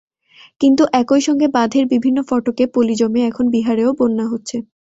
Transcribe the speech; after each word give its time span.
কিন্তু 0.61 0.83
একই 0.93 1.21
সঙ্গে 1.27 1.47
বাঁধের 1.49 1.85
বিভিন্ন 1.93 2.17
ফটকে 2.29 2.63
পলি 2.73 2.95
জমে 2.95 3.21
এখন 3.29 3.45
বিহারেও 3.55 3.91
বন্যা 3.99 4.25
হচ্ছে। 4.27 4.57